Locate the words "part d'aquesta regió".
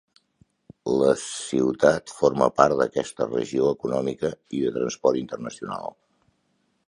2.61-3.69